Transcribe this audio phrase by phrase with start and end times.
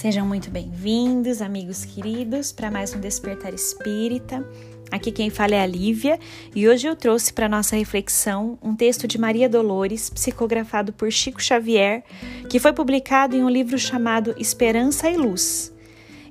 [0.00, 4.42] Sejam muito bem-vindos, amigos queridos, para mais um Despertar Espírita.
[4.90, 6.18] Aqui quem fala é a Lívia
[6.56, 11.42] e hoje eu trouxe para nossa reflexão um texto de Maria Dolores, psicografado por Chico
[11.42, 12.02] Xavier,
[12.48, 15.70] que foi publicado em um livro chamado Esperança e Luz.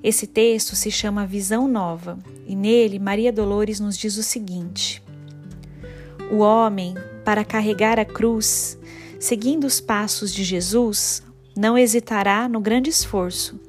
[0.04, 2.18] Esse texto se chama Visão Nova
[2.48, 5.00] e nele Maria Dolores nos diz o seguinte:
[6.32, 8.80] O homem, para carregar a cruz,
[9.20, 11.22] seguindo os passos de Jesus,
[11.56, 13.60] não hesitará no grande esforço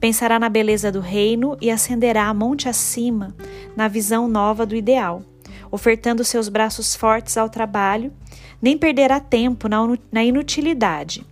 [0.00, 3.34] Pensará na beleza do reino e ascenderá monte acima
[3.76, 5.22] na visão nova do ideal,
[5.70, 8.12] ofertando seus braços fortes ao trabalho,
[8.62, 9.68] nem perderá tempo
[10.12, 11.26] na inutilidade.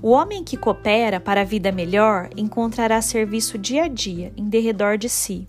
[0.00, 4.98] O homem que coopera para a vida melhor encontrará serviço dia a dia em derredor
[4.98, 5.46] de si.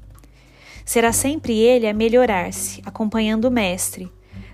[0.86, 4.12] Será sempre ele a melhorar-se, acompanhando o mestre.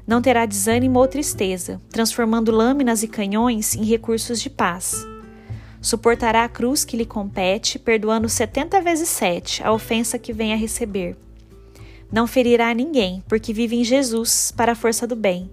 [0.07, 5.05] Não terá desânimo ou tristeza, transformando lâminas e canhões em recursos de paz.
[5.81, 10.57] Suportará a cruz que lhe compete, perdoando setenta vezes sete a ofensa que vem a
[10.57, 11.15] receber.
[12.11, 15.49] Não ferirá a ninguém, porque vive em Jesus para a força do bem.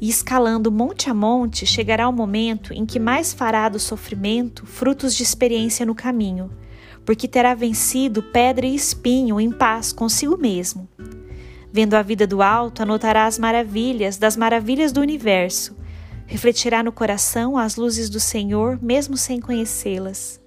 [0.00, 5.14] E escalando monte a monte, chegará o momento em que mais fará do sofrimento frutos
[5.14, 6.50] de experiência no caminho,
[7.04, 10.88] porque terá vencido pedra e espinho em paz consigo mesmo.
[11.72, 15.77] Vendo a vida do alto, anotará as maravilhas das maravilhas do universo
[16.28, 20.38] refletirá no coração as luzes do Senhor, mesmo sem conhecê-las.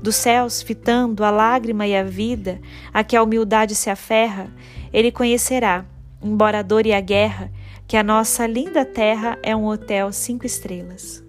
[0.00, 2.60] Dos céus, fitando a lágrima e a vida,
[2.92, 4.52] a que a humildade se aferra,
[4.92, 5.86] ele conhecerá,
[6.22, 7.50] embora a dor e a guerra,
[7.88, 11.24] que a nossa linda terra é um hotel cinco estrelas.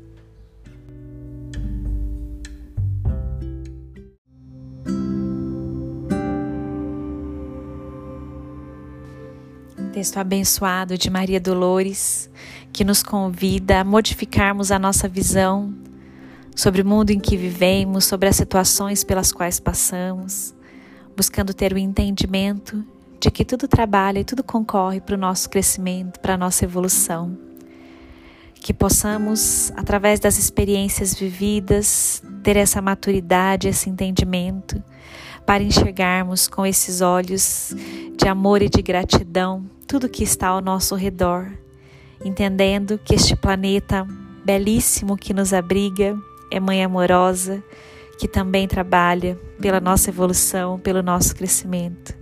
[9.94, 12.28] Texto abençoado de Maria Dolores,
[12.72, 15.72] que nos convida a modificarmos a nossa visão
[16.56, 20.56] sobre o mundo em que vivemos, sobre as situações pelas quais passamos,
[21.16, 22.84] buscando ter o entendimento
[23.20, 27.38] de que tudo trabalha e tudo concorre para o nosso crescimento, para a nossa evolução.
[28.56, 34.82] Que possamos, através das experiências vividas, ter essa maturidade, esse entendimento,
[35.46, 37.76] para enxergarmos com esses olhos
[38.18, 41.52] de amor e de gratidão tudo que está ao nosso redor,
[42.24, 44.08] entendendo que este planeta
[44.44, 46.18] belíssimo que nos abriga
[46.50, 47.64] é mãe amorosa
[48.18, 52.16] que também trabalha pela nossa evolução, pelo nosso crescimento.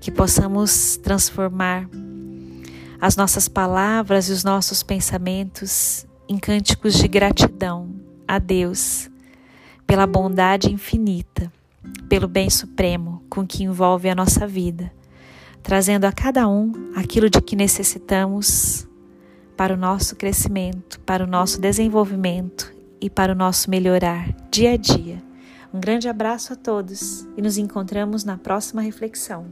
[0.00, 1.88] Que possamos transformar
[3.00, 7.90] as nossas palavras e os nossos pensamentos em cânticos de gratidão
[8.26, 9.10] a Deus
[9.86, 11.52] pela bondade infinita,
[12.08, 14.92] pelo bem supremo com que envolve a nossa vida
[15.62, 18.86] trazendo a cada um aquilo de que necessitamos
[19.56, 24.76] para o nosso crescimento, para o nosso desenvolvimento e para o nosso melhorar dia a
[24.76, 25.22] dia.
[25.72, 29.46] Um grande abraço a todos e nos encontramos na próxima reflexão.